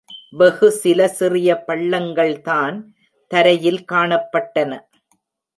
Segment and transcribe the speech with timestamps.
[0.33, 2.83] வெகுசில சிறிய பள்ளங்கள்தான்
[3.31, 4.79] தரையில் காணப்பட்டன.